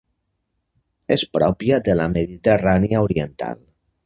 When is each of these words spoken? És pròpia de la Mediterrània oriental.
És 1.15 1.25
pròpia 1.37 1.79
de 1.89 1.97
la 2.01 2.09
Mediterrània 2.17 3.05
oriental. 3.11 3.67